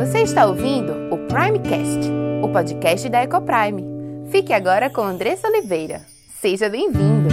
[0.00, 2.10] Você está ouvindo o Primecast,
[2.42, 3.84] o podcast da Ecoprime.
[4.30, 6.00] Fique agora com Andressa Oliveira.
[6.40, 7.28] Seja bem-vindo!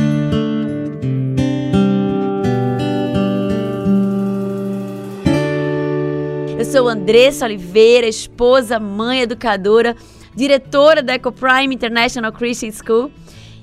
[6.60, 9.96] Eu sou Andressa Oliveira, esposa, mãe, educadora,
[10.36, 13.10] diretora da Ecoprime International Christian School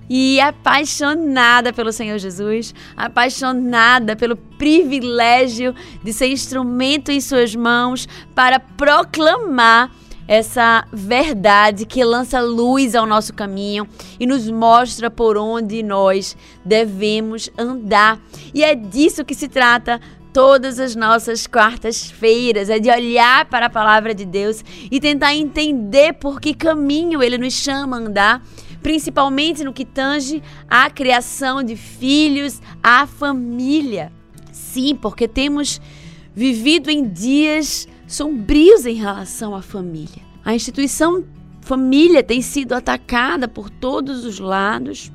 [0.09, 8.59] e apaixonada pelo Senhor Jesus, apaixonada pelo privilégio de ser instrumento em Suas mãos para
[8.61, 9.91] proclamar
[10.27, 13.87] essa verdade que lança luz ao nosso caminho
[14.19, 18.19] e nos mostra por onde nós devemos andar.
[18.55, 20.01] E é disso que se trata
[20.33, 26.15] todas as nossas quartas-feiras, é de olhar para a palavra de Deus e tentar entender
[26.15, 28.43] por que caminho ele nos chama a andar
[28.85, 34.13] principalmente no que tange à criação de filhos, à família.
[34.53, 35.81] Sim, porque temos
[36.35, 40.23] vivido em dias sombrios em relação à família.
[40.45, 41.25] A instituição
[41.63, 45.11] família tem sido atacada por todos os lados.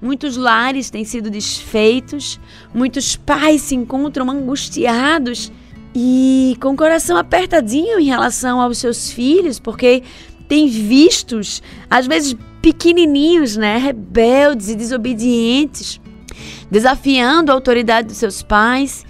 [0.00, 2.38] Muitos lares têm sido desfeitos,
[2.72, 5.50] muitos pais se encontram angustiados
[5.92, 10.04] e com o coração apertadinho em relação aos seus filhos, porque
[10.46, 12.36] têm vistos, às vezes
[12.66, 16.00] pequenininhos, né, rebeldes e desobedientes,
[16.68, 19.06] desafiando a autoridade dos seus pais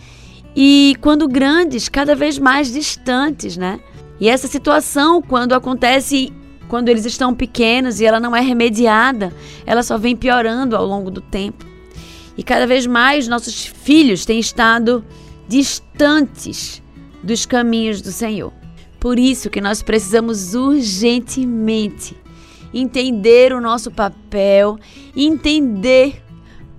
[0.54, 3.80] e quando grandes, cada vez mais distantes, né?
[4.20, 6.30] E essa situação, quando acontece
[6.68, 9.32] quando eles estão pequenos e ela não é remediada,
[9.64, 11.64] ela só vem piorando ao longo do tempo.
[12.36, 15.02] E cada vez mais nossos filhos têm estado
[15.48, 16.82] distantes
[17.22, 18.52] dos caminhos do Senhor.
[19.00, 22.25] Por isso que nós precisamos urgentemente
[22.72, 24.78] entender o nosso papel,
[25.16, 26.22] entender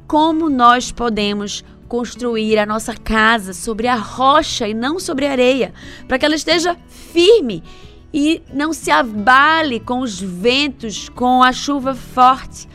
[0.07, 5.73] como nós podemos construir a nossa casa sobre a rocha e não sobre a areia,
[6.07, 7.63] para que ela esteja firme
[8.13, 12.67] e não se abale com os ventos, com a chuva forte,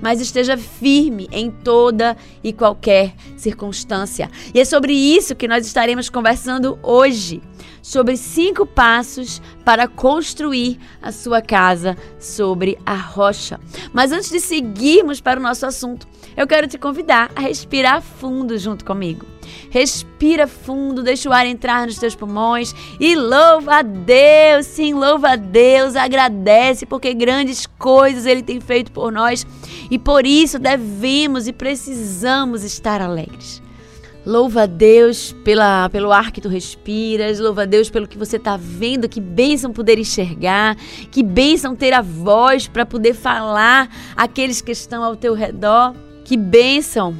[0.00, 4.30] mas esteja firme em toda e qualquer circunstância.
[4.54, 7.40] E é sobre isso que nós estaremos conversando hoje
[7.86, 13.60] sobre cinco passos para construir a sua casa sobre a rocha.
[13.92, 16.04] Mas antes de seguirmos para o nosso assunto,
[16.36, 19.24] eu quero te convidar a respirar fundo junto comigo.
[19.70, 25.30] Respira fundo, deixa o ar entrar nos teus pulmões e louva a Deus, sim, louva
[25.30, 29.46] a Deus, agradece porque grandes coisas Ele tem feito por nós
[29.88, 33.64] e por isso devemos e precisamos estar alegres.
[34.26, 38.38] Louva a Deus pela, pelo ar que tu respiras, louva a Deus pelo que você
[38.38, 40.76] está vendo, que bênção poder enxergar,
[41.12, 45.94] que bênção ter a voz para poder falar àqueles que estão ao teu redor,
[46.24, 47.16] que bênção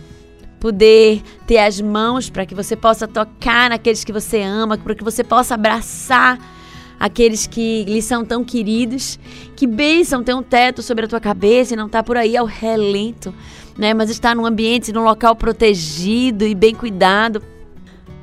[0.59, 5.05] poder ter as mãos para que você possa tocar naqueles que você ama, para que
[5.05, 6.56] você possa abraçar
[6.99, 9.19] aqueles que lhe são tão queridos.
[9.55, 12.37] Que bênção ter um teto sobre a tua cabeça e não estar tá por aí
[12.37, 13.33] ao relento
[13.77, 13.93] né?
[13.95, 17.43] Mas estar num ambiente, num local protegido e bem cuidado.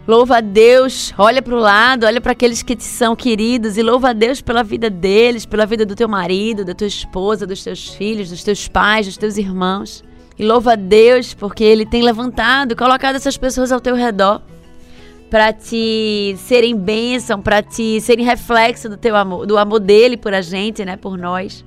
[0.05, 3.81] Louva a Deus, olha para o lado, olha para aqueles que te são queridos e
[3.81, 7.63] louva a Deus pela vida deles, pela vida do teu marido, da tua esposa, dos
[7.63, 10.03] teus filhos, dos teus pais, dos teus irmãos.
[10.37, 14.41] E louva a Deus porque Ele tem levantado, colocado essas pessoas ao teu redor
[15.33, 20.31] para te serem bênção, para te serem reflexo do teu amor, do amor dele por
[20.31, 21.65] a gente, né, por nós.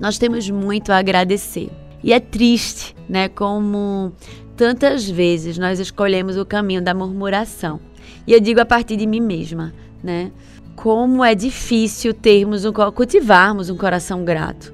[0.00, 1.68] Nós temos muito a agradecer.
[2.02, 4.14] E é triste, né, como
[4.56, 7.78] tantas vezes nós escolhemos o caminho da murmuração.
[8.26, 10.32] E eu digo a partir de mim mesma, né?
[10.74, 14.72] Como é difícil termos um cultivarmos um coração grato.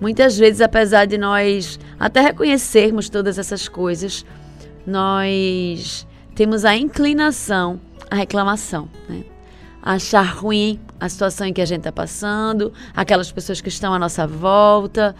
[0.00, 4.26] Muitas vezes, apesar de nós até reconhecermos todas essas coisas,
[4.84, 6.07] nós
[6.38, 9.24] temos a inclinação à reclamação, né?
[9.82, 13.92] A achar ruim a situação em que a gente está passando, aquelas pessoas que estão
[13.92, 15.16] à nossa volta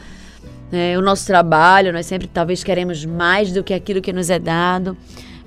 [0.71, 4.39] é, o nosso trabalho, nós sempre talvez queremos mais do que aquilo que nos é
[4.39, 4.97] dado,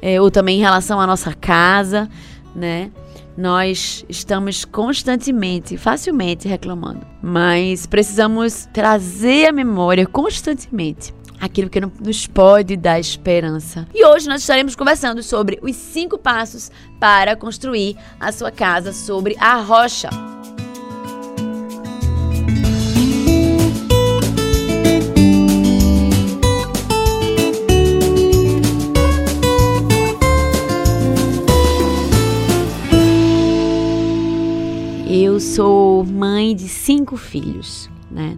[0.01, 2.09] é, ou também em relação à nossa casa,
[2.53, 2.91] né?
[3.37, 12.77] Nós estamos constantemente, facilmente reclamando, mas precisamos trazer à memória constantemente aquilo que nos pode
[12.77, 13.87] dar esperança.
[13.93, 19.35] E hoje nós estaremos conversando sobre os cinco passos para construir a sua casa sobre
[19.39, 20.09] a rocha.
[35.41, 38.37] sou mãe de cinco filhos, né?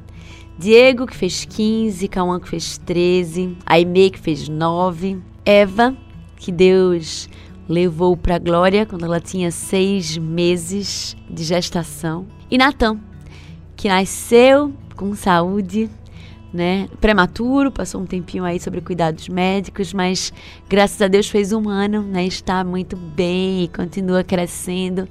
[0.57, 5.95] Diego, que fez 15, Cauã, que fez 13, Aimee, que fez 9, Eva,
[6.35, 7.27] que Deus
[7.67, 12.25] levou para a glória quando ela tinha seis meses de gestação.
[12.51, 12.99] E Natan,
[13.75, 15.89] que nasceu com saúde,
[16.53, 20.31] né, prematuro, passou um tempinho aí sobre cuidados médicos, mas
[20.69, 25.07] graças a Deus fez um ano, né, está muito bem e continua crescendo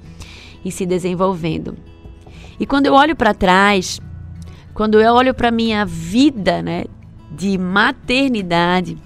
[0.64, 1.76] e se desenvolvendo.
[2.60, 3.98] E quando eu olho para trás,
[4.74, 6.84] quando eu olho para minha vida, né,
[7.30, 8.96] de maternidade,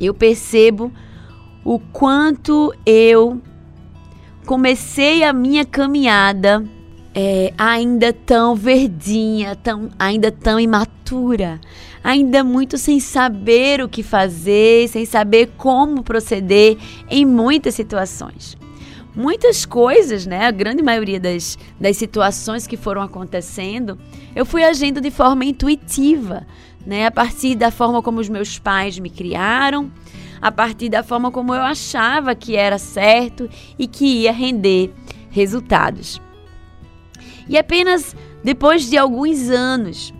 [0.00, 0.92] eu percebo
[1.64, 3.40] o quanto eu
[4.44, 6.64] comecei a minha caminhada
[7.14, 11.60] é, ainda tão verdinha, tão, ainda tão imatura,
[12.02, 16.76] ainda muito sem saber o que fazer, sem saber como proceder
[17.08, 18.56] em muitas situações.
[19.14, 23.98] Muitas coisas, né, a grande maioria das, das situações que foram acontecendo,
[24.34, 26.46] eu fui agindo de forma intuitiva,
[26.86, 29.92] né, a partir da forma como os meus pais me criaram,
[30.40, 34.92] a partir da forma como eu achava que era certo e que ia render
[35.30, 36.20] resultados.
[37.48, 40.12] E apenas depois de alguns anos,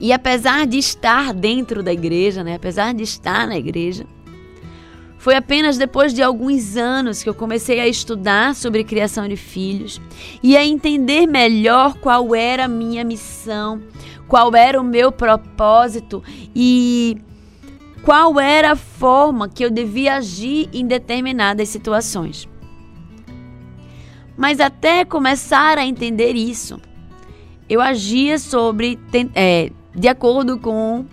[0.00, 4.06] e apesar de estar dentro da igreja, né, apesar de estar na igreja,
[5.20, 10.00] foi apenas depois de alguns anos que eu comecei a estudar sobre criação de filhos
[10.42, 13.82] e a entender melhor qual era a minha missão,
[14.26, 16.24] qual era o meu propósito
[16.56, 17.18] e
[18.02, 22.48] qual era a forma que eu devia agir em determinadas situações.
[24.38, 26.80] Mas até começar a entender isso,
[27.68, 28.98] eu agia sobre
[29.34, 31.04] é, de acordo com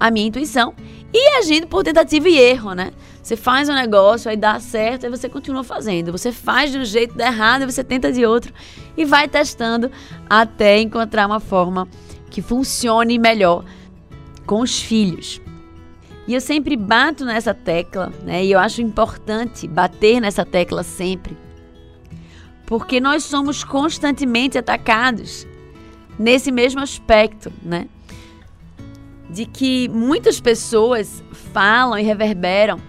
[0.00, 0.72] a minha intuição
[1.12, 2.92] e agindo por tentativa e erro, né?
[3.26, 6.12] Você faz um negócio, aí dá certo, aí você continua fazendo.
[6.12, 8.54] Você faz de um jeito, dá errado, aí você tenta de outro
[8.96, 9.90] e vai testando
[10.30, 11.88] até encontrar uma forma
[12.30, 13.64] que funcione melhor
[14.46, 15.40] com os filhos.
[16.28, 18.44] E eu sempre bato nessa tecla, né?
[18.44, 21.36] E eu acho importante bater nessa tecla sempre
[22.64, 25.44] porque nós somos constantemente atacados
[26.16, 27.88] nesse mesmo aspecto, né?
[29.28, 32.80] De que muitas pessoas falam e reverberam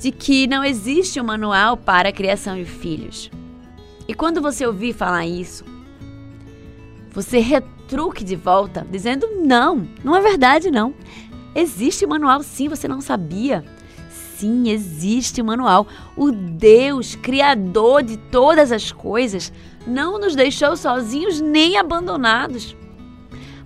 [0.00, 3.30] de que não existe um manual para a criação de filhos.
[4.08, 5.62] E quando você ouvir falar isso,
[7.12, 10.94] você retruque de volta, dizendo: não, não é verdade, não.
[11.54, 13.64] Existe manual sim, você não sabia.
[14.10, 15.86] Sim, existe um manual.
[16.16, 19.52] O Deus, Criador de todas as coisas,
[19.86, 22.74] não nos deixou sozinhos nem abandonados.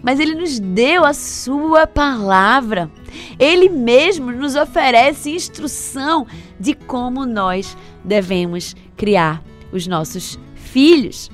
[0.05, 2.91] Mas Ele nos deu a Sua palavra.
[3.39, 6.27] Ele mesmo nos oferece instrução
[6.61, 9.43] de como nós devemos criar
[9.73, 11.31] os nossos filhos.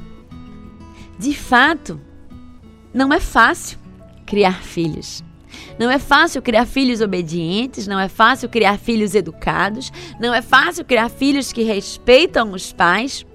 [1.19, 2.01] De fato,
[2.95, 3.77] não é fácil
[4.25, 5.25] criar filhos.
[5.77, 10.85] Não é fácil criar filhos obedientes, não é fácil criar filhos educados, não é fácil
[10.85, 13.27] criar filhos que respeitam os pais.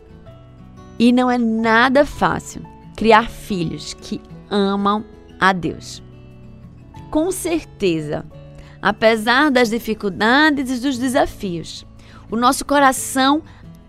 [0.97, 2.65] E não é nada fácil
[2.95, 5.03] criar filhos que amam
[5.39, 6.01] a Deus.
[7.09, 8.25] Com certeza,
[8.81, 11.85] apesar das dificuldades e dos desafios,
[12.29, 13.41] o nosso coração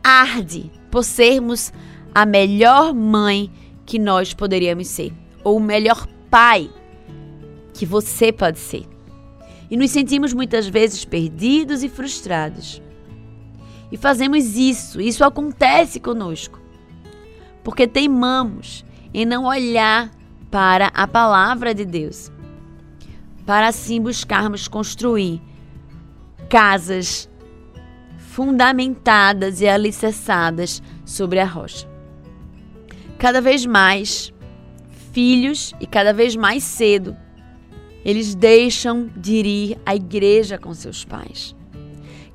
[0.02, 1.72] arde por sermos
[2.14, 3.50] a melhor mãe
[3.84, 5.12] que nós poderíamos ser,
[5.44, 6.70] ou o melhor pai
[7.74, 8.86] que você pode ser.
[9.70, 12.80] E nos sentimos muitas vezes perdidos e frustrados.
[13.90, 16.60] E fazemos isso, isso acontece conosco,
[17.62, 20.10] porque teimamos em não olhar
[20.50, 22.30] para a palavra de Deus,
[23.44, 25.40] para assim buscarmos construir
[26.48, 27.28] casas
[28.18, 31.88] fundamentadas e alicerçadas sobre a rocha.
[33.18, 34.32] Cada vez mais,
[35.12, 37.16] filhos e cada vez mais cedo,
[38.04, 41.56] eles deixam de ir à igreja com seus pais.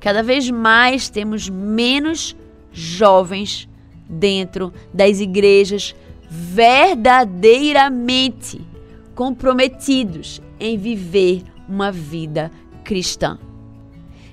[0.00, 2.36] Cada vez mais temos menos
[2.72, 3.68] jovens
[4.08, 5.94] dentro das igrejas
[6.34, 8.66] verdadeiramente
[9.14, 12.50] comprometidos em viver uma vida
[12.82, 13.38] cristã.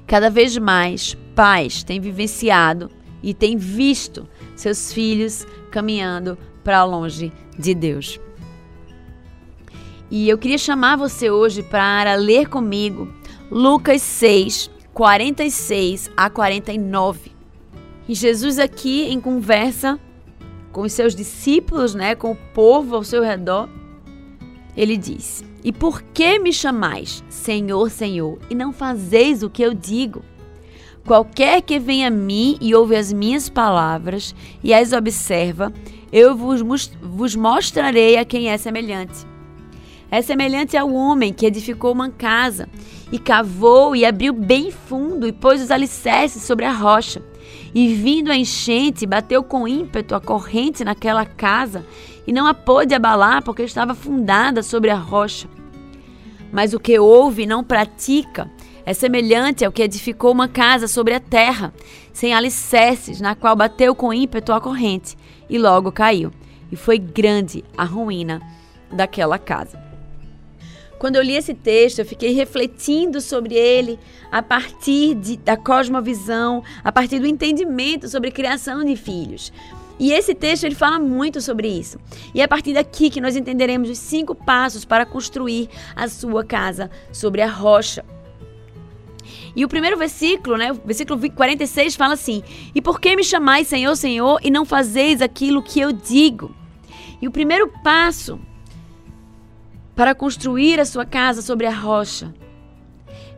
[0.08, 2.90] Cada vez mais pais têm vivenciado
[3.22, 4.26] e têm visto
[4.56, 8.18] seus filhos caminhando para longe de Deus.
[10.10, 13.14] E eu queria chamar você hoje para ler comigo
[13.52, 17.34] Lucas 6, 46 a 49.
[18.08, 20.00] E Jesus aqui em conversa
[20.72, 23.70] com os seus discípulos, né, com o povo ao seu redor,
[24.76, 29.74] ele diz: E por que me chamais Senhor, Senhor, e não fazeis o que eu
[29.74, 30.24] digo?
[31.06, 35.74] Qualquer que venha a mim e ouve as minhas palavras e as observa,
[36.12, 36.62] eu vos,
[37.02, 39.26] vos mostrarei a quem é semelhante.
[40.12, 42.70] é semelhante ao homem que edificou uma casa
[43.12, 47.22] e cavou e abriu bem fundo e pôs os alicerces sobre a rocha.
[47.74, 51.86] E vindo a enchente, bateu com ímpeto a corrente naquela casa
[52.26, 55.48] e não a pôde abalar porque estava fundada sobre a rocha.
[56.52, 58.50] Mas o que ouve e não pratica
[58.86, 61.74] é semelhante ao que edificou uma casa sobre a terra,
[62.12, 65.16] sem alicerces, na qual bateu com ímpeto a corrente
[65.48, 66.32] e logo caiu.
[66.72, 68.42] E foi grande a ruína
[68.92, 69.89] daquela casa.
[71.00, 73.98] Quando eu li esse texto, eu fiquei refletindo sobre ele
[74.30, 79.54] a partir de, da cosmovisão, a partir do entendimento sobre criação de filhos.
[79.98, 81.98] E esse texto ele fala muito sobre isso.
[82.36, 86.44] E é a partir daqui que nós entenderemos os cinco passos para construir a sua
[86.44, 88.04] casa sobre a rocha.
[89.56, 92.44] E o primeiro versículo, né, o versículo 46 fala assim:
[92.76, 96.54] "E por que me chamais Senhor, Senhor, e não fazeis aquilo que eu digo?"
[97.22, 98.40] E o primeiro passo
[100.00, 102.34] para construir a sua casa sobre a rocha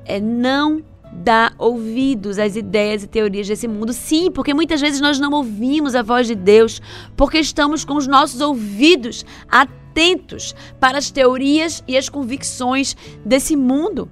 [0.05, 3.91] é não dar ouvidos às ideias e teorias desse mundo.
[3.91, 6.79] Sim, porque muitas vezes nós não ouvimos a voz de Deus,
[7.17, 14.07] porque estamos com os nossos ouvidos atentos para as teorias e as convicções desse mundo.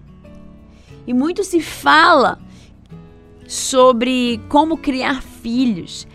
[1.05, 2.39] E muito se fala
[3.47, 6.07] sobre como criar filhos,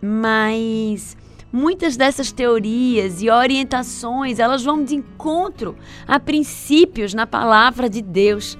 [0.00, 1.16] mas
[1.52, 5.76] Muitas dessas teorias e orientações, elas vão de encontro
[6.08, 8.56] a princípios na palavra de Deus.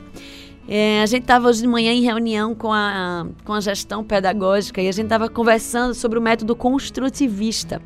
[0.69, 4.81] É, a gente estava hoje de manhã em reunião com a, com a gestão pedagógica
[4.81, 7.83] e a gente estava conversando sobre o método construtivista.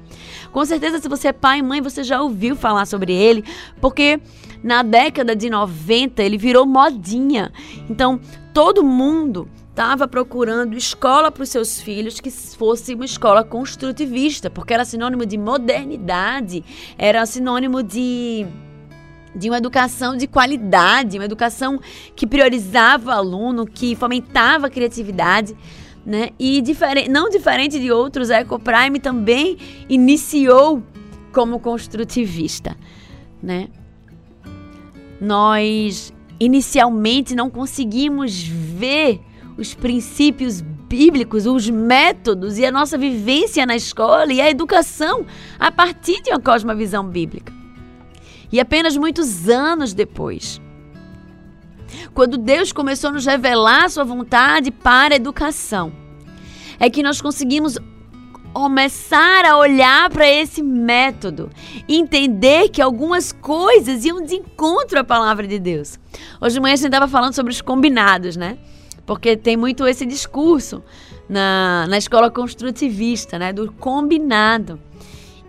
[0.53, 3.45] Com certeza, se você é pai e mãe, você já ouviu falar sobre ele,
[3.81, 4.21] porque
[4.63, 7.51] na década de 90 ele virou modinha.
[7.89, 8.21] Então,
[8.53, 14.73] todo mundo estava procurando escola para os seus filhos que fosse uma escola construtivista, porque
[14.73, 16.65] era sinônimo de modernidade,
[16.97, 18.47] era sinônimo de
[19.35, 21.79] de uma educação de qualidade, uma educação
[22.15, 25.55] que priorizava o aluno, que fomentava a criatividade,
[26.07, 26.31] né?
[26.39, 29.59] E diferente, não diferente de outros, a Ecoprime também
[29.91, 30.83] iniciou
[31.35, 32.75] como construtivista,
[33.43, 33.69] né?
[35.21, 39.21] Nós inicialmente não conseguimos ver
[39.57, 45.27] os princípios bíblicos, os métodos e a nossa vivência na escola e a educação
[45.59, 47.53] a partir de uma cosmovisão bíblica.
[48.53, 50.61] E apenas muitos anos depois,
[52.15, 55.93] quando Deus começou a nos revelar sua vontade para a educação,
[56.79, 57.79] é que nós conseguimos
[58.53, 61.51] começar a olhar para esse método,
[61.87, 65.99] entender que algumas coisas iam de encontro à palavra de Deus.
[66.41, 68.57] Hoje de manhã a gente estava falando sobre os combinados, né?
[69.07, 70.83] Porque tem muito esse discurso
[71.29, 73.53] na, na escola construtivista, né?
[73.53, 74.81] Do combinado.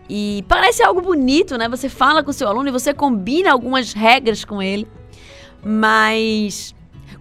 [0.10, 1.68] E parece algo bonito, né?
[1.68, 4.88] Você fala com o seu aluno e você combina algumas regras com ele.
[5.64, 6.74] Mas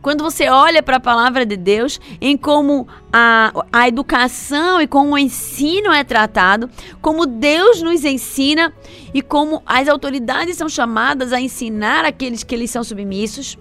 [0.07, 5.14] quando você olha para a palavra de Deus, em como a, a educação e como
[5.14, 6.71] o ensino é tratado,
[7.02, 8.73] como Deus nos ensina
[9.12, 13.59] e como as autoridades são chamadas a ensinar aqueles que eles são submissos,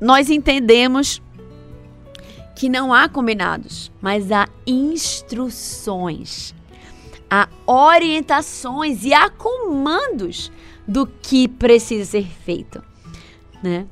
[0.00, 1.20] nós entendemos
[2.56, 6.54] que não há combinados, mas há instruções,
[7.30, 10.50] há orientações e há comandos
[10.88, 12.82] do que precisa ser feito,
[13.62, 13.86] né?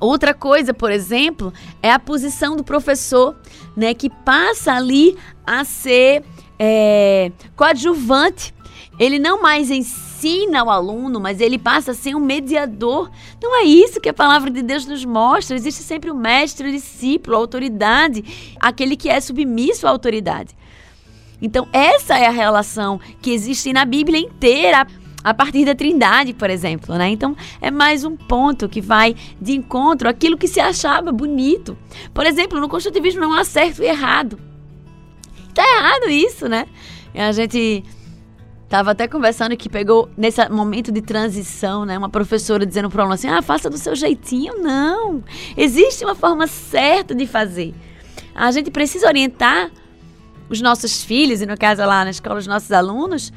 [0.00, 3.36] Outra coisa, por exemplo, é a posição do professor,
[3.76, 6.24] né, que passa ali a ser
[6.56, 8.54] é, coadjuvante.
[8.96, 13.10] Ele não mais ensina ensina o aluno, mas ele passa a ser um mediador.
[13.40, 15.56] Não é isso que a palavra de Deus nos mostra.
[15.56, 20.56] Existe sempre o mestre, o discípulo, a autoridade, aquele que é submisso à autoridade.
[21.40, 24.86] Então, essa é a relação que existe na Bíblia inteira
[25.22, 27.08] a partir da Trindade, por exemplo, né?
[27.10, 31.78] Então, é mais um ponto que vai de encontro àquilo que se achava bonito.
[32.12, 34.38] Por exemplo, no construtivismo não há certo e errado.
[35.54, 36.66] Tá errado isso, né?
[37.14, 37.84] A gente
[38.68, 41.96] Tava até conversando que pegou nesse momento de transição, né?
[41.96, 44.58] Uma professora dizendo para o aluno assim: ah, faça do seu jeitinho.
[44.58, 45.24] Não.
[45.56, 47.74] Existe uma forma certa de fazer.
[48.34, 49.70] A gente precisa orientar
[50.50, 53.32] os nossos filhos, e no caso lá na escola, os nossos alunos,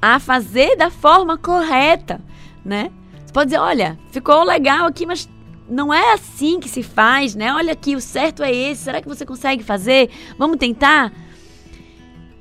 [0.00, 2.20] a fazer da forma correta,
[2.62, 2.90] né?
[3.24, 5.26] Você pode dizer: olha, ficou legal aqui, mas
[5.66, 7.50] não é assim que se faz, né?
[7.54, 8.84] Olha aqui, o certo é esse.
[8.84, 10.10] Será que você consegue fazer?
[10.38, 11.12] Vamos tentar?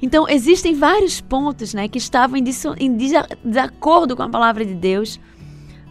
[0.01, 2.43] Então, existem vários pontos né, que estavam em,
[2.79, 2.97] em
[3.43, 5.19] desacordo com a palavra de Deus,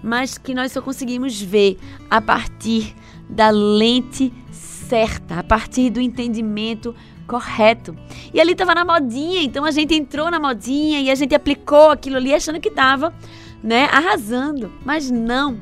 [0.02, 1.78] mas que nós só conseguimos ver
[2.10, 2.94] a partir
[3.28, 6.94] da lente certa, a partir do entendimento
[7.26, 7.96] correto.
[8.32, 11.90] E ali estava na modinha, então a gente entrou na modinha e a gente aplicou
[11.90, 13.14] aquilo ali achando que estava
[13.62, 15.58] né, arrasando, mas não.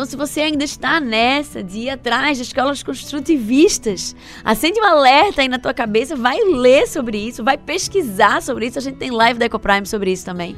[0.00, 5.42] Então, se você ainda está nessa de ir atrás de escolas construtivistas, acende um alerta
[5.42, 8.78] aí na tua cabeça, vai ler sobre isso, vai pesquisar sobre isso.
[8.78, 10.56] A gente tem live da EcoPrime sobre isso também.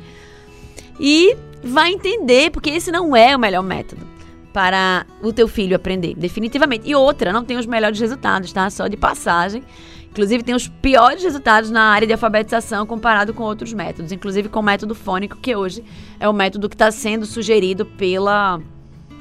[1.01, 4.07] E vai entender, porque esse não é o melhor método
[4.53, 6.89] para o teu filho aprender, definitivamente.
[6.89, 8.71] E outra, não tem os melhores resultados, tá?
[8.71, 9.65] Só de passagem.
[10.09, 14.61] Inclusive, tem os piores resultados na área de alfabetização comparado com outros métodos, inclusive com
[14.61, 15.83] o método fônico, que hoje
[16.21, 18.61] é o método que está sendo sugerido pela.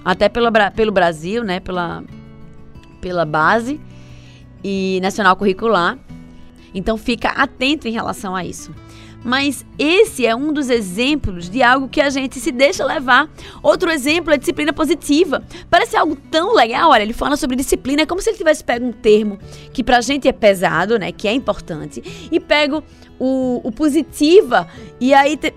[0.03, 1.59] Até pela, pelo Brasil, né?
[1.59, 2.03] Pela,
[2.99, 3.79] pela base
[4.63, 5.97] e nacional curricular.
[6.73, 8.73] Então, fica atento em relação a isso.
[9.23, 13.29] Mas esse é um dos exemplos de algo que a gente se deixa levar.
[13.61, 15.43] Outro exemplo é disciplina positiva.
[15.69, 16.89] Parece algo tão legal.
[16.89, 19.37] Olha, ele fala sobre disciplina, é como se ele tivesse pego um termo
[19.71, 21.11] que pra gente é pesado, né?
[21.11, 22.83] Que é importante, e pego
[23.19, 24.67] o, o positiva
[24.99, 25.37] e aí.
[25.37, 25.53] Te,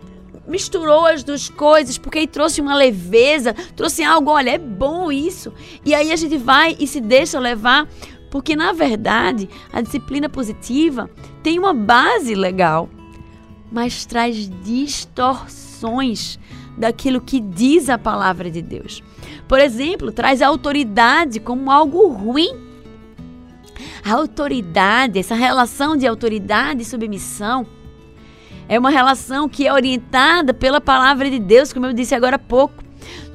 [0.47, 5.53] misturou as duas coisas, porque aí trouxe uma leveza, trouxe algo, olha, é bom isso.
[5.85, 7.89] E aí a gente vai e se deixa levar,
[8.31, 11.11] porque na verdade a disciplina positiva
[11.43, 12.89] tem uma base legal
[13.75, 16.39] mas traz distorções
[16.79, 19.03] daquilo que diz a palavra de Deus.
[19.49, 22.57] Por exemplo, traz a autoridade como algo ruim.
[24.05, 27.67] A autoridade, essa relação de autoridade e submissão,
[28.69, 32.39] é uma relação que é orientada pela palavra de Deus, como eu disse agora há
[32.39, 32.83] pouco.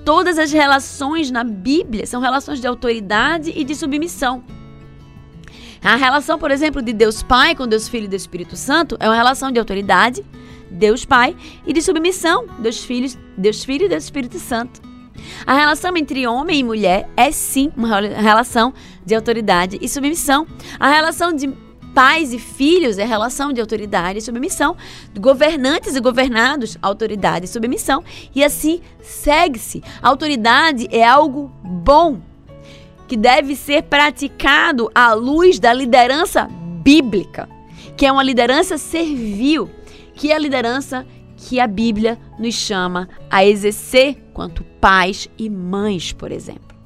[0.04, 4.44] Todas as relações na Bíblia são relações de autoridade e de submissão.
[5.84, 9.08] A relação, por exemplo, de Deus Pai com Deus Filho e Deus Espírito Santo é
[9.08, 10.26] uma relação de autoridade,
[10.70, 14.82] Deus Pai, e de submissão, Deus Filho, Deus Filho e Deus Espírito Santo.
[15.46, 18.74] A relação entre homem e mulher é sim uma relação
[19.06, 20.48] de autoridade e submissão.
[20.80, 21.50] A relação de
[21.94, 24.76] pais e filhos é relação de autoridade e submissão.
[25.20, 28.04] Governantes e governados, autoridade e submissão.
[28.34, 29.84] E assim segue-se.
[30.02, 32.22] Autoridade é algo bom,
[33.08, 36.48] que deve ser praticado à luz da liderança
[36.84, 37.50] bíblica,
[37.98, 39.70] que é uma liderança servil,
[40.14, 41.06] que é a liderança
[41.36, 46.78] que a Bíblia nos chama a exercer quanto pais e mães, por exemplo.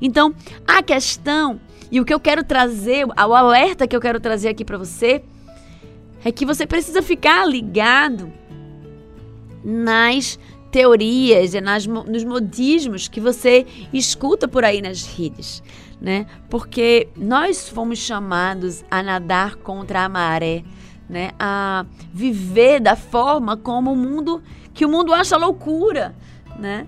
[0.00, 0.34] Então,
[0.66, 4.64] a questão e o que eu quero trazer, o alerta que eu quero trazer aqui
[4.64, 5.22] para você
[6.24, 8.32] é que você precisa ficar ligado
[9.62, 10.38] nas
[10.70, 15.62] teorias e nas, nos modismos que você escuta por aí nas redes,
[16.00, 16.26] né?
[16.50, 20.64] Porque nós fomos chamados a nadar contra a maré,
[21.08, 21.30] né?
[21.38, 24.42] A viver da forma como o mundo
[24.74, 26.14] que o mundo acha loucura,
[26.58, 26.86] né?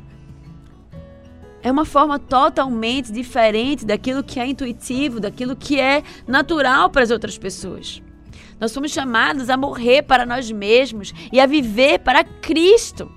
[1.69, 7.11] É uma forma totalmente diferente daquilo que é intuitivo, daquilo que é natural para as
[7.11, 8.03] outras pessoas.
[8.59, 13.13] Nós somos chamados a morrer para nós mesmos e a viver para Cristo.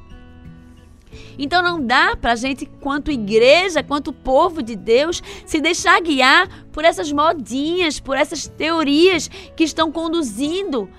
[1.40, 6.66] Então não dá para a gente, quanto igreja, quanto povo de Deus, se deixar guiar
[6.74, 10.90] por essas modinhas, por essas teorias que estão conduzindo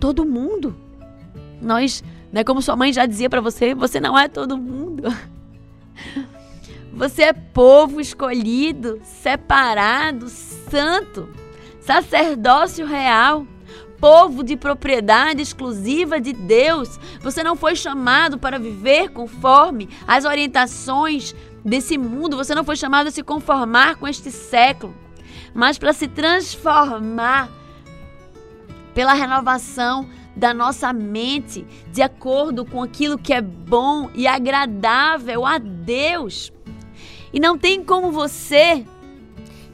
[0.00, 0.74] todo mundo.
[1.60, 5.02] Nós, né, como sua mãe já dizia para você, você não é todo mundo.
[6.92, 11.28] Você é povo escolhido, separado, santo,
[11.80, 13.46] sacerdócio real
[14.00, 16.98] povo de propriedade exclusiva de Deus.
[17.20, 21.34] Você não foi chamado para viver conforme as orientações
[21.64, 22.36] desse mundo.
[22.36, 24.94] Você não foi chamado a se conformar com este século,
[25.52, 27.50] mas para se transformar
[28.94, 35.58] pela renovação da nossa mente de acordo com aquilo que é bom e agradável a
[35.58, 36.52] Deus.
[37.32, 38.84] E não tem como você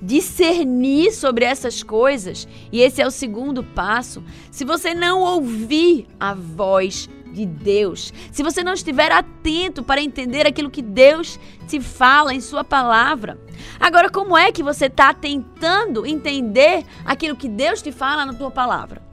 [0.01, 6.35] discernir sobre essas coisas, e esse é o segundo passo, se você não ouvir a
[6.35, 12.35] voz de Deus, se você não estiver atento para entender aquilo que Deus te fala
[12.35, 13.39] em Sua palavra.
[13.81, 18.51] Agora, como é que você está tentando entender aquilo que Deus te fala na tua
[18.51, 19.04] palavra?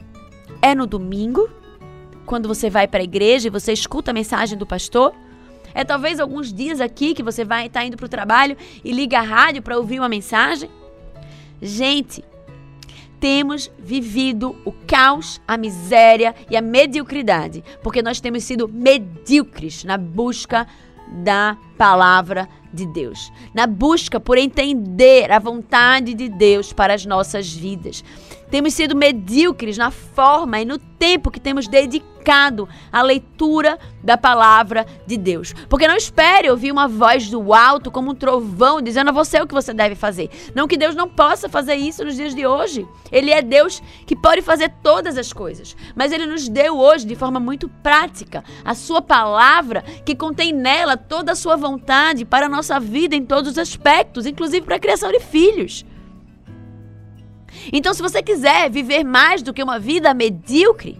[0.61, 1.49] É no domingo,
[2.25, 5.13] quando você vai para a igreja e você escuta a mensagem do pastor?
[5.73, 8.91] É talvez alguns dias aqui que você vai estar tá indo para o trabalho e
[8.91, 10.69] liga a rádio para ouvir uma mensagem?
[11.61, 12.23] Gente,
[13.19, 19.97] temos vivido o caos, a miséria e a mediocridade, porque nós temos sido medíocres na
[19.97, 20.67] busca
[21.23, 27.51] da palavra de Deus, na busca por entender a vontade de Deus para as nossas
[27.51, 28.03] vidas.
[28.51, 34.85] Temos sido medíocres na forma e no tempo que temos dedicado à leitura da palavra
[35.07, 35.53] de Deus.
[35.69, 39.47] Porque não espere ouvir uma voz do alto como um trovão dizendo a você o
[39.47, 40.29] que você deve fazer.
[40.53, 42.85] Não que Deus não possa fazer isso nos dias de hoje.
[43.09, 45.75] Ele é Deus que pode fazer todas as coisas.
[45.95, 50.97] Mas ele nos deu hoje de forma muito prática a sua palavra que contém nela
[50.97, 54.79] toda a sua vontade para a nossa vida em todos os aspectos, inclusive para a
[54.79, 55.85] criação de filhos.
[57.71, 60.99] Então, se você quiser viver mais do que uma vida medíocre,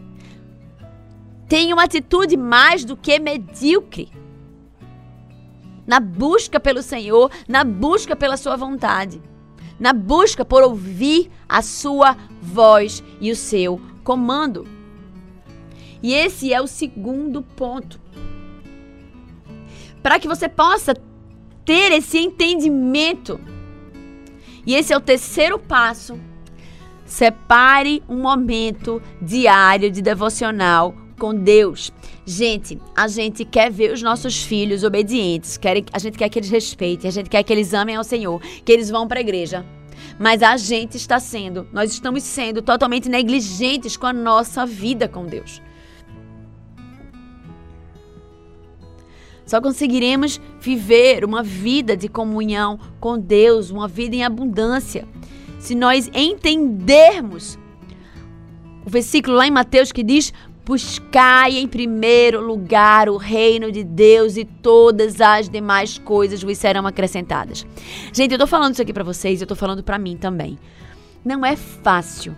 [1.47, 4.11] tenha uma atitude mais do que medíocre.
[5.87, 9.21] Na busca pelo Senhor, na busca pela sua vontade,
[9.79, 14.67] na busca por ouvir a sua voz e o seu comando.
[16.03, 17.99] E esse é o segundo ponto.
[20.01, 20.93] Para que você possa
[21.65, 23.39] ter esse entendimento.
[24.65, 26.19] E esse é o terceiro passo
[27.11, 31.91] Separe um momento diário de devocional com Deus.
[32.25, 36.49] Gente, a gente quer ver os nossos filhos obedientes, quer, a gente quer que eles
[36.49, 39.65] respeitem, a gente quer que eles amem ao Senhor, que eles vão para a igreja.
[40.17, 45.25] Mas a gente está sendo, nós estamos sendo totalmente negligentes com a nossa vida com
[45.25, 45.61] Deus.
[49.45, 55.05] Só conseguiremos viver uma vida de comunhão com Deus, uma vida em abundância
[55.61, 57.57] se nós entendermos
[58.83, 60.33] o versículo lá em Mateus que diz:
[60.65, 66.87] Buscai em primeiro lugar o reino de Deus e todas as demais coisas vos serão
[66.87, 67.65] acrescentadas.
[68.11, 70.57] Gente, eu tô falando isso aqui para vocês, eu tô falando para mim também.
[71.23, 72.35] Não é fácil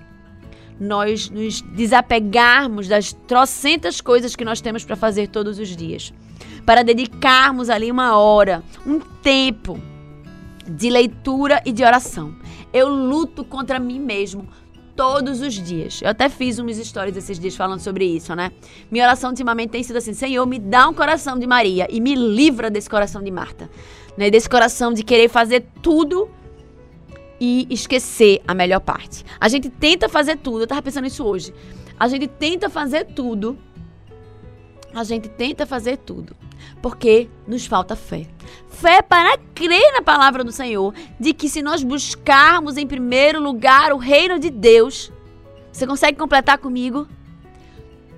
[0.77, 6.13] nós nos desapegarmos das trocentas coisas que nós temos para fazer todos os dias,
[6.65, 9.79] para dedicarmos ali uma hora, um tempo
[10.67, 12.35] de leitura e de oração.
[12.73, 14.47] Eu luto contra mim mesmo
[14.95, 16.01] todos os dias.
[16.01, 18.51] Eu até fiz umas histórias esses dias falando sobre isso, né?
[18.91, 22.15] Minha oração ultimamente tem sido assim: Senhor, me dá um coração de Maria e me
[22.15, 23.69] livra desse coração de Marta,
[24.17, 24.29] né?
[24.29, 26.29] Desse coração de querer fazer tudo
[27.39, 29.23] e esquecer a melhor parte.
[29.39, 31.53] A gente tenta fazer tudo, eu tava pensando nisso hoje.
[31.99, 33.57] A gente tenta fazer tudo.
[34.93, 36.35] A gente tenta fazer tudo
[36.81, 38.27] porque nos falta fé.
[38.67, 43.93] Fé para crer na palavra do Senhor, de que se nós buscarmos em primeiro lugar
[43.93, 45.11] o reino de Deus,
[45.71, 47.07] você consegue completar comigo?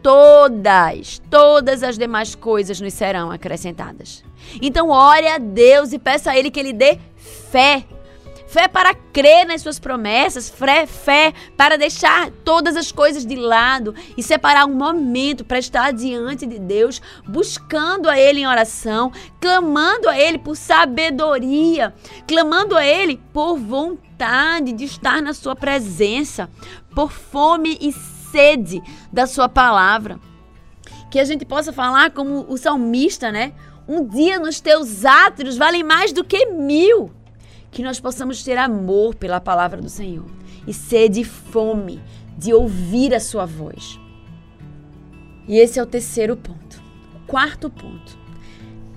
[0.01, 4.23] Todas, todas as demais coisas nos serão acrescentadas.
[4.61, 7.85] Então, ore a Deus e peça a Ele que Ele dê fé
[8.55, 13.93] fé para crer nas suas promessas, fé, fé para deixar todas as coisas de lado
[14.15, 20.07] e separar um momento para estar diante de Deus, buscando a Ele em oração, clamando
[20.07, 21.93] a Ele por sabedoria,
[22.25, 26.49] clamando a Ele por vontade de estar na Sua presença,
[26.95, 30.17] por fome e sede da Sua palavra.
[31.11, 33.51] Que a gente possa falar como o salmista, né?
[33.85, 37.11] Um dia nos teus átrios vale mais do que mil
[37.75, 40.23] que nós possamos ter amor pela palavra do Senhor
[40.65, 42.01] e sede e fome
[42.37, 43.99] de ouvir a sua voz.
[45.45, 46.81] E esse é o terceiro ponto.
[47.27, 48.17] Quarto ponto.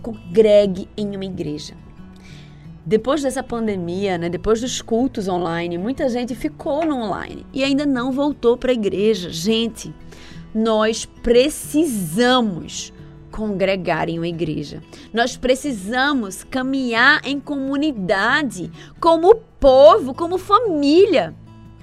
[0.00, 1.74] Congregue em uma igreja.
[2.86, 7.84] Depois dessa pandemia, né, depois dos cultos online, muita gente ficou no online e ainda
[7.84, 9.28] não voltou para a igreja.
[9.28, 9.92] Gente,
[10.54, 12.92] nós precisamos
[13.38, 14.82] congregar em uma igreja.
[15.14, 21.32] Nós precisamos caminhar em comunidade, como povo, como família.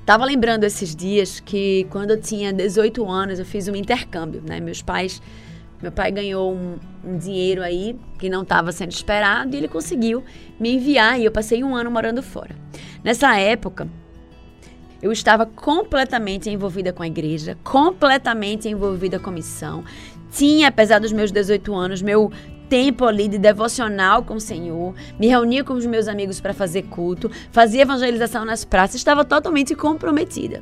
[0.06, 4.60] Tava lembrando esses dias que quando eu tinha 18 anos eu fiz um intercâmbio, né?
[4.60, 5.22] Meus pais,
[5.82, 10.26] meu pai ganhou um, um dinheiro aí que não estava sendo esperado e ele conseguiu
[10.60, 12.54] me enviar e eu passei um ano morando fora.
[13.02, 13.88] Nessa época
[15.02, 19.84] eu estava completamente envolvida com a igreja, completamente envolvida com a missão
[20.36, 22.30] tinha, apesar dos meus 18 anos, meu
[22.68, 26.84] tempo ali de devocional com o Senhor, me reunia com os meus amigos para fazer
[26.84, 30.62] culto, fazia evangelização nas praças, estava totalmente comprometida.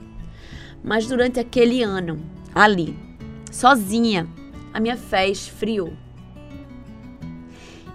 [0.83, 2.19] Mas durante aquele ano,
[2.53, 2.95] ali,
[3.51, 4.27] sozinha,
[4.71, 5.93] a minha fé esfriou.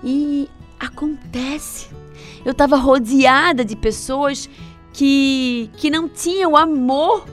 [0.02, 0.48] E
[0.80, 1.88] acontece.
[2.44, 4.50] Eu estava rodeada de pessoas
[4.92, 7.24] que, que não tinham amor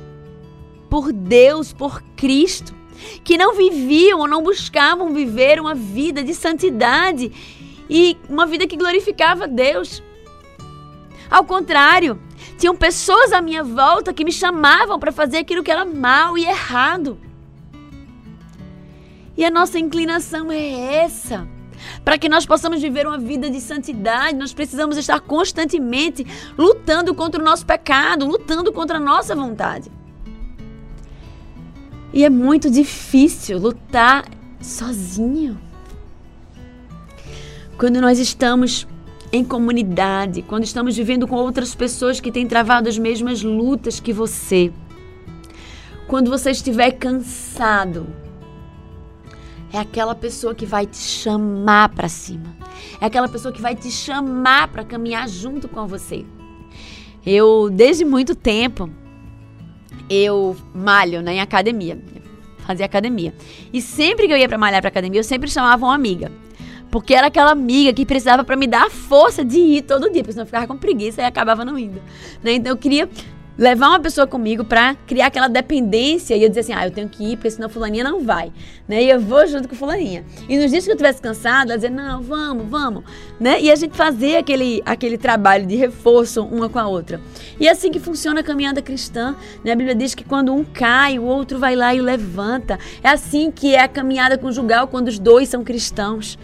[0.90, 2.75] por Deus, por Cristo
[3.24, 7.32] que não viviam ou não buscavam viver uma vida de santidade
[7.90, 10.04] e uma vida que glorificava Deus.
[11.30, 12.20] Ao contrário,
[12.58, 16.46] tinham pessoas à minha volta que me chamavam para fazer aquilo que era mal e
[16.46, 17.20] errado.
[19.38, 21.48] E a nossa inclinação é essa.
[22.04, 26.26] Para que nós possamos viver uma vida de santidade, nós precisamos estar constantemente
[26.58, 29.92] lutando contra o nosso pecado, lutando contra a nossa vontade.
[32.16, 34.24] E é muito difícil lutar
[34.62, 35.60] sozinho.
[37.78, 38.88] Quando nós estamos
[39.34, 44.14] em comunidade, quando estamos vivendo com outras pessoas que têm travado as mesmas lutas que
[44.14, 44.72] você.
[46.08, 48.08] Quando você estiver cansado,
[49.74, 52.56] é aquela pessoa que vai te chamar para cima.
[53.02, 56.26] É aquela pessoa que vai te chamar para caminhar junto com você.
[57.26, 58.90] Eu, desde muito tempo,
[60.10, 61.98] eu malho né, em academia.
[62.60, 63.34] Fazia academia.
[63.72, 66.32] E sempre que eu ia para malhar para academia, eu sempre chamava uma amiga.
[66.90, 70.22] Porque era aquela amiga que precisava para me dar a força de ir todo dia,
[70.22, 72.02] porque senão eu ficava com preguiça e acabava não indo.
[72.44, 72.54] Né?
[72.54, 73.10] Então eu queria
[73.58, 77.08] levar uma pessoa comigo para criar aquela dependência e eu dizer assim, ah, eu tenho
[77.08, 78.52] que ir, porque senão fulaninha não vai,
[78.88, 79.04] né?
[79.04, 80.26] E eu vou junto com fulaninha.
[80.50, 83.04] E nos dias que eu estivesse cansada, ela dizer, não, vamos, vamos,
[83.40, 83.62] né?
[83.62, 87.22] E a gente fazer aquele, aquele trabalho de reforço uma com a outra.
[87.60, 89.72] E é assim que funciona a caminhada cristã, né?
[89.72, 92.78] A Bíblia diz que quando um cai, o outro vai lá e levanta.
[93.02, 96.38] É assim que é a caminhada conjugal quando os dois são cristãos.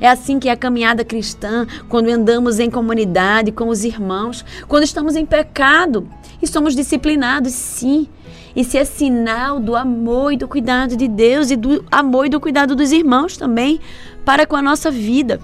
[0.00, 4.82] É assim que é a caminhada cristã, quando andamos em comunidade com os irmãos, quando
[4.82, 6.06] estamos em pecado
[6.40, 8.08] e somos disciplinados, sim.
[8.54, 12.40] Isso é sinal do amor e do cuidado de Deus e do amor e do
[12.40, 13.80] cuidado dos irmãos também
[14.24, 15.40] para com a nossa vida.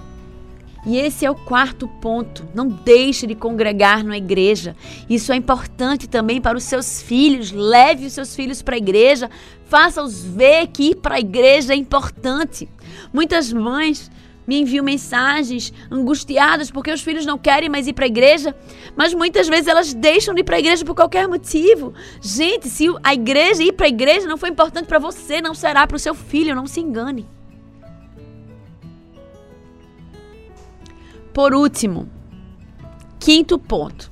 [0.85, 2.45] E esse é o quarto ponto.
[2.53, 4.75] Não deixe de congregar na igreja.
[5.09, 7.51] Isso é importante também para os seus filhos.
[7.51, 9.29] Leve os seus filhos para a igreja.
[9.65, 12.67] Faça-os ver que ir para a igreja é importante.
[13.13, 14.11] Muitas mães
[14.45, 18.55] me enviam mensagens angustiadas porque os filhos não querem mais ir para a igreja,
[18.95, 21.93] mas muitas vezes elas deixam de ir para a igreja por qualquer motivo.
[22.21, 25.87] Gente, se a igreja ir para a igreja não foi importante para você, não será
[25.87, 27.27] para o seu filho, não se engane.
[31.33, 32.09] Por último,
[33.19, 34.11] quinto ponto.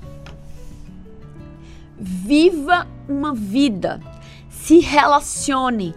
[1.99, 4.01] Viva uma vida,
[4.49, 5.93] se relacione,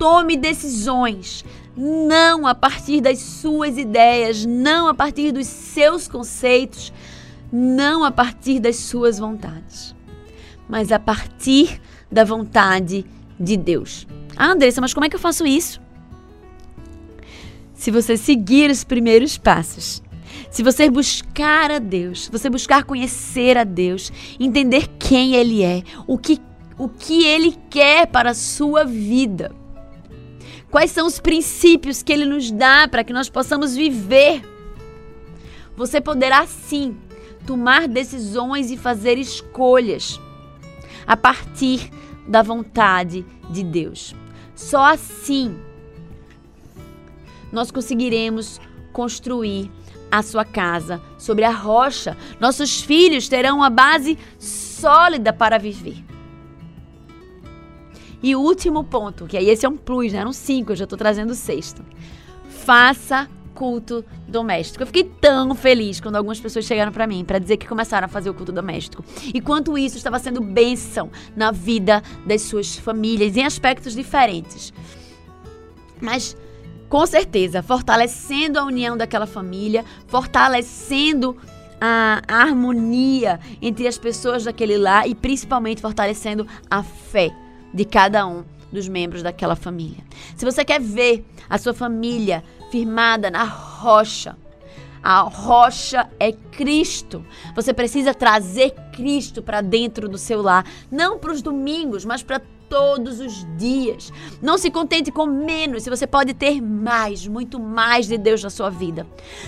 [0.00, 1.44] tome decisões,
[1.76, 6.90] não a partir das suas ideias, não a partir dos seus conceitos,
[7.52, 9.94] não a partir das suas vontades,
[10.66, 13.04] mas a partir da vontade
[13.38, 14.06] de Deus.
[14.34, 15.78] Ah, Andressa, mas como é que eu faço isso?
[17.74, 20.02] Se você seguir os primeiros passos,
[20.50, 24.10] se você buscar a Deus, você buscar conhecer a Deus,
[24.40, 26.40] entender quem Ele é, o que,
[26.78, 29.59] o que Ele quer para a sua vida,
[30.70, 34.42] Quais são os princípios que ele nos dá para que nós possamos viver?
[35.76, 36.96] Você poderá sim
[37.46, 40.20] tomar decisões e fazer escolhas
[41.06, 41.90] a partir
[42.28, 44.14] da vontade de Deus.
[44.54, 45.58] Só assim
[47.50, 48.60] nós conseguiremos
[48.92, 49.70] construir
[50.10, 52.16] a sua casa sobre a rocha.
[52.38, 56.09] Nossos filhos terão uma base sólida para viver.
[58.22, 60.18] E o último ponto, que aí esse é um plus, né?
[60.18, 61.82] Eram cinco, eu já estou trazendo o sexto.
[62.48, 64.82] Faça culto doméstico.
[64.82, 68.08] Eu fiquei tão feliz quando algumas pessoas chegaram para mim para dizer que começaram a
[68.08, 69.04] fazer o culto doméstico.
[69.34, 74.72] E quanto isso estava sendo bênção na vida das suas famílias em aspectos diferentes.
[76.00, 76.36] Mas
[76.88, 81.36] com certeza, fortalecendo a união daquela família, fortalecendo
[81.80, 87.30] a, a harmonia entre as pessoas daquele lar e principalmente fortalecendo a fé
[87.72, 90.04] de cada um dos membros daquela família.
[90.36, 94.36] Se você quer ver a sua família firmada na rocha,
[95.02, 97.24] a rocha é Cristo.
[97.54, 102.40] Você precisa trazer Cristo para dentro do seu lar, não para os domingos, mas para
[102.68, 104.12] todos os dias.
[104.40, 108.50] Não se contente com menos, se você pode ter mais, muito mais de Deus na
[108.50, 109.06] sua vida.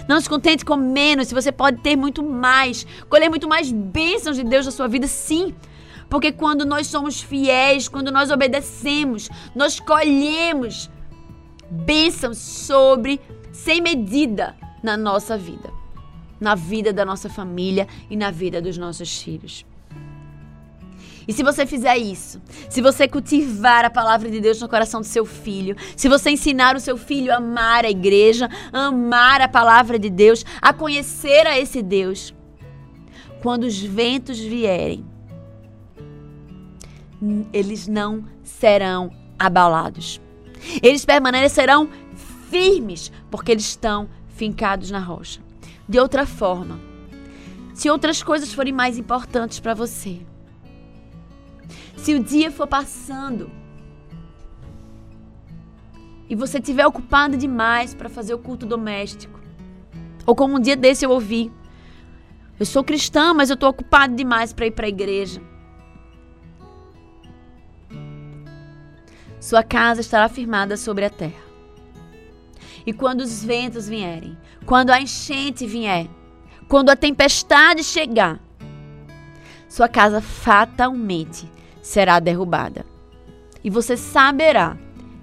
[0.08, 4.36] Não se contente com menos, se você pode ter muito mais, colher muito mais bênçãos
[4.36, 5.54] de Deus na sua vida, sim.
[6.12, 10.90] Porque quando nós somos fiéis, quando nós obedecemos, nós colhemos
[11.70, 13.18] bênçãos sobre,
[13.50, 15.72] sem medida, na nossa vida,
[16.38, 19.64] na vida da nossa família e na vida dos nossos filhos.
[21.26, 25.06] E se você fizer isso, se você cultivar a palavra de Deus no coração do
[25.06, 29.48] seu filho, se você ensinar o seu filho a amar a igreja, a amar a
[29.48, 32.34] palavra de Deus, a conhecer a esse Deus,
[33.40, 35.10] quando os ventos vierem,
[37.52, 40.20] eles não serão abalados.
[40.82, 41.88] Eles permanecerão
[42.50, 45.40] firmes, porque eles estão fincados na rocha.
[45.88, 46.78] De outra forma,
[47.74, 50.20] se outras coisas forem mais importantes para você,
[51.96, 53.50] se o dia for passando
[56.28, 59.40] e você estiver ocupado demais para fazer o culto doméstico,
[60.26, 61.50] ou como um dia desse eu ouvi,
[62.58, 65.40] eu sou cristã, mas eu estou ocupado demais para ir para a igreja.
[69.42, 71.42] Sua casa estará firmada sobre a terra.
[72.86, 76.08] E quando os ventos vierem, quando a enchente vier,
[76.68, 78.38] quando a tempestade chegar,
[79.68, 81.50] sua casa fatalmente
[81.82, 82.86] será derrubada.
[83.64, 84.76] E você saberá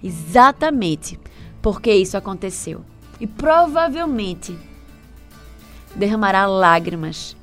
[0.03, 1.17] exatamente
[1.61, 2.83] por que isso aconteceu.
[3.21, 4.59] E provavelmente
[5.95, 7.37] derramará lágrimas,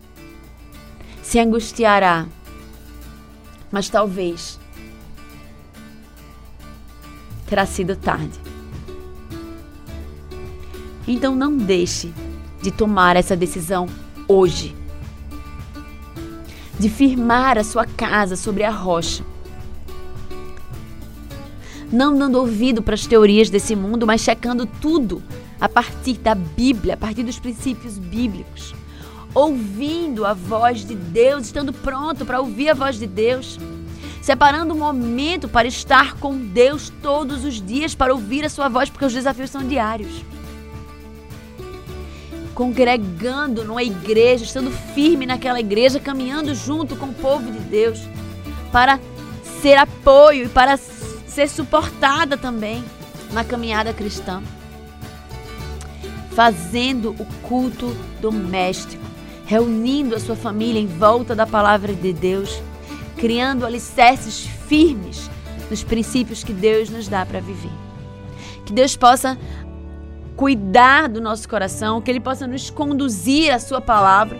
[1.23, 2.27] se angustiará,
[3.73, 4.61] mas talvez
[7.47, 8.39] terá sido tarde.
[11.07, 12.13] Então não deixe
[12.61, 13.87] de tomar essa decisão
[14.27, 14.75] hoje.
[16.79, 19.25] De firmar a sua casa sobre a rocha.
[21.93, 25.23] Não dando ouvido para as teorias desse mundo, mas checando tudo
[25.61, 28.75] a partir da Bíblia, a partir dos princípios bíblicos.
[29.33, 33.59] Ouvindo a voz de Deus, estando pronto para ouvir a voz de Deus.
[34.27, 38.91] Separando um momento para estar com Deus todos os dias, para ouvir a sua voz,
[38.91, 40.25] porque os desafios são diários
[42.53, 48.01] congregando numa igreja, estando firme naquela igreja, caminhando junto com o povo de Deus,
[48.73, 48.99] para
[49.63, 52.83] ser apoio e para ser suportada também
[53.31, 54.43] na caminhada cristã.
[56.31, 59.05] Fazendo o culto doméstico,
[59.45, 62.61] reunindo a sua família em volta da palavra de Deus,
[63.17, 65.31] criando alicerces firmes
[65.71, 67.73] nos princípios que Deus nos dá para viver.
[68.65, 69.39] Que Deus possa
[70.37, 74.39] cuidar do nosso coração, que Ele possa nos conduzir à Sua palavra,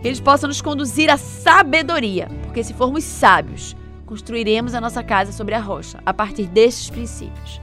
[0.00, 5.32] que Ele possa nos conduzir à sabedoria, porque se formos sábios, construiremos a nossa casa
[5.32, 7.60] sobre a rocha, a partir destes princípios.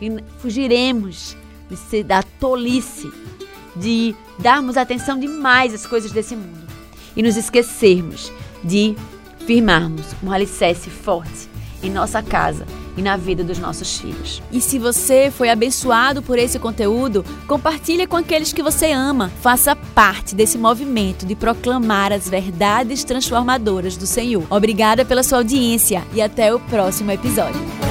[0.00, 1.36] E fugiremos
[1.68, 3.10] de da tolice,
[3.74, 6.65] de darmos atenção demais às coisas desse mundo
[7.16, 8.94] e nos esquecermos de
[9.46, 11.48] firmarmos um alicerce forte
[11.82, 14.42] em nossa casa e na vida dos nossos filhos.
[14.50, 19.30] E se você foi abençoado por esse conteúdo, compartilhe com aqueles que você ama.
[19.42, 24.44] Faça parte desse movimento de proclamar as verdades transformadoras do Senhor.
[24.48, 27.85] Obrigada pela sua audiência e até o próximo episódio.